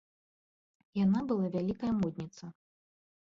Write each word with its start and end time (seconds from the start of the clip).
Яна 0.99 1.19
была 1.31 1.45
вялікая 1.55 1.91
модніца. 1.99 2.45